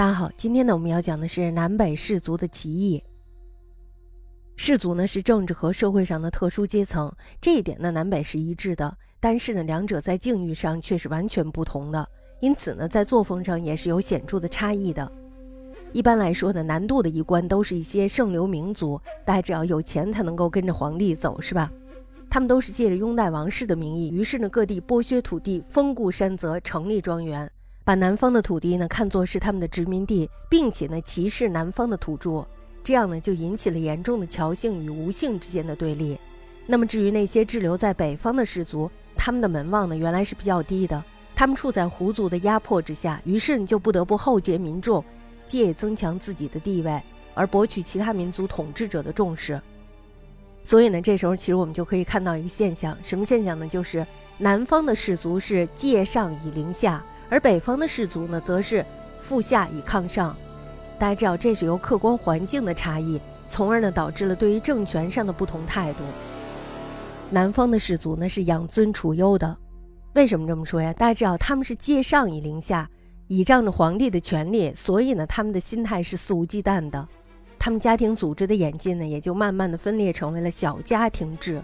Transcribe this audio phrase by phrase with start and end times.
[0.00, 3.04] 大家好，今天呢我们要讲的是南北氏族的歧义。
[4.56, 12.08] 氏族呢是政治和社会上的特殊阶层，这一点呢南北是一致的，但是呢两者在境遇上却是完全不同的，
[12.40, 15.12] 因此呢在作风上也是有显著的差异的。
[15.92, 21.70] 一般来说呢，南渡的一官都是一些盛流民族，大家只要有钱才能够跟着皇帝走，是吧？
[22.30, 27.52] 他们都是借着拥戴王室的名义，于是呢各地剥削土地，封固山泽，成立庄园。
[27.90, 32.46] 把南方的土地呢看作是他们的殖民地，并且呢歧视南方的土著，
[32.84, 36.16] 这样呢就引起了严重的侨姓与吴姓之间的对立。
[36.68, 41.02] 那么至于那些滞留在北方的氏族，他们的门望呢原来是比较低的，
[41.34, 45.04] 他们处在胡族的压迫之下，于是就不得不厚结民众，
[45.44, 47.02] 借增强自己的地位，
[47.34, 49.60] 而博取其他民族统治者的重视。
[50.62, 53.66] 所以呢，这时候其实我们就可以看到一个现象，什么现象呢？
[53.66, 54.06] 就是
[54.38, 57.04] 南方的氏族是借上以凌下。
[57.30, 58.84] 而北方的氏族呢，则是
[59.16, 60.36] 负下以抗上。
[60.98, 66.00] 大家知道，这是由客观环境的差异，从而呢导致了对于政权上的不同态度。
[67.30, 69.56] 南方的氏族呢是养尊处优的，
[70.14, 70.92] 为什么这么说呀？
[70.92, 72.90] 大家知道，他们是借上以凌下，
[73.28, 77.08] 倚仗着皇帝的权力，所以呢他们的心态是肆无忌惮的。
[77.58, 81.62] 他们家庭组织的演进呢，也就慢慢的分裂成为了小家庭制。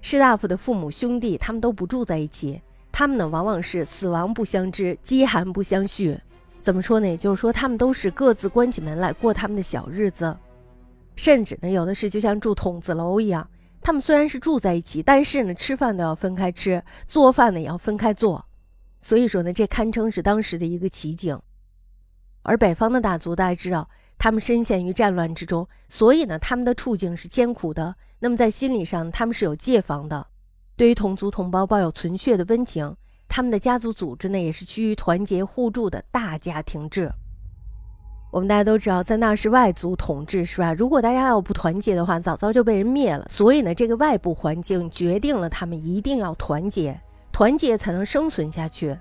[0.00, 2.62] 士大夫的父母兄弟，他们都不住在一起。
[2.92, 6.20] 他们呢，往往是死亡不相知，饥寒不相续。
[6.60, 7.08] 怎么说呢？
[7.08, 10.36] 也就是说，他们都是各自关起门来过他们的小日子，
[11.16, 13.48] 甚至呢，有的是就像住筒子楼一样。
[13.80, 18.44] 他们虽然是住在一起，但是呢，吃饭都要分开吃，做饭呢也要分开做。
[19.00, 21.36] 所以说呢，这堪称是当时的一个奇景。
[22.42, 27.96] 而北方的大族，大家知道，他们深陷于战乱之中，所以呢，他们的处境是艰苦的。
[28.20, 30.24] 那么在心理上，他们是有戒防的。
[30.82, 32.96] 对于同族同胞抱有存血的温情，
[33.28, 37.08] 他们的家族组织呢也是趋于团结互助的大家庭制。
[38.32, 40.74] 我们大家都知道，在那是外族统治，是吧？
[40.74, 43.24] 如果大家要不团结的话，早早就被人灭了。
[43.28, 47.00] 所以呢，这个外部环境决定了他们一定要团结，
[47.30, 48.98] 团结才能生存下去。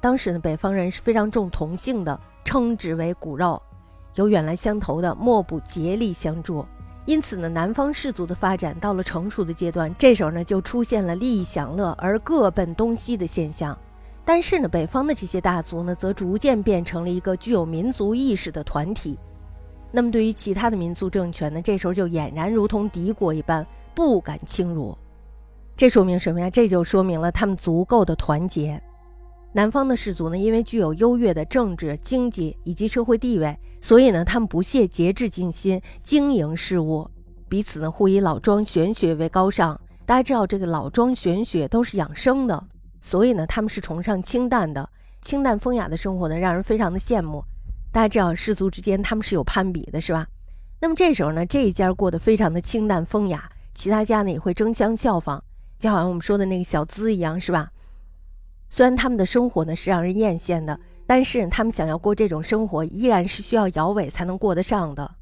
[0.00, 3.60] 当时呢，北方人是非常重同姓的，称之为骨肉，
[4.14, 6.64] 有远来相投的，莫不竭力相助。
[7.06, 13.76] 因此呢，南方氏族的发展到了成熟的阶段，这时候呢就出现了利益享乐而各奔东西的现象。
[14.24, 19.16] 但是呢，北方的这些大族呢，则逐渐变成了一个具有民族意识的团体。
[19.92, 24.98] 那么对于其他的民族政权呢，这时候就俨然如同敌国一般，不敢侵入。
[25.76, 26.50] 这说明什么呀？
[26.50, 28.82] 这就说明了他们足够的团结。
[29.56, 37.10] 南方的氏族呢，因为具有优越的政治、经济以及社会地位，所以呢，他们不懈节制尽心经营事务，
[37.48, 39.80] 彼此呢互以老庄玄学为高尚。
[40.04, 42.62] 大家知道，这个老庄玄学都是养生的，
[43.00, 44.86] 所以呢，他们是崇尚清淡的、
[45.22, 47.42] 清淡风雅的生活呢，让人非常的羡慕。
[47.90, 50.26] 大家知道，氏族之间他们是有攀比的，是吧？
[50.82, 55.42] 那么这时候呢，这一家过得非常的清淡风雅，其他家呢也会争相效仿，
[55.78, 57.70] 就好像我们说的那个小资一样，是吧？
[58.68, 65.14] 虽然他们的生活呢是让人艳羡的，但是他们想要过这种生活，依然是需要摇尾才能过得上的。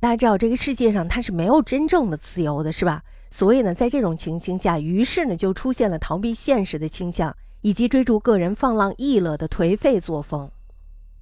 [0.00, 3.02] 大家知道，这个世界上它是没有真正的自由的，是吧？
[3.30, 10.50] 所以呢，在这种情形下，于是呢就出现了逃避现实的倾向，以及追逐个人放浪逸乐的颓废作风。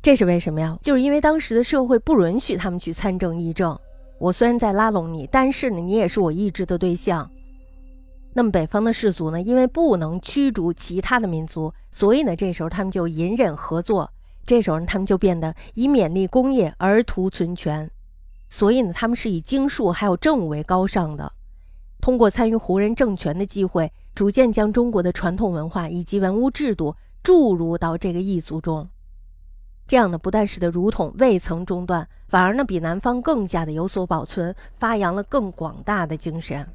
[0.03, 0.79] 这是为什么呀？
[0.81, 3.79] 就是因为当时的社会不允许他们去参政议政。
[4.19, 7.31] 我虽然在拉拢你，但是呢，你也是我抑制的对象。
[8.33, 14.13] 那么北方的氏族呢，因为不能驱逐其他的民族，所以呢，这时候他们就隐忍合作。
[14.45, 17.91] 这时候呢，他们就变得以勉励工业而图存权，
[18.49, 21.33] 所以呢，他们是以经术还有政务为高尚的。
[22.01, 28.89] 通过参与胡人政权的机会，逐渐将中国的传统文化以及文物制度注入到这个异族中。
[29.87, 36.67] 这样呢，不但使得儒统未曾中断，反而呢，比南方更加的有所保存，发扬了更广大的精神。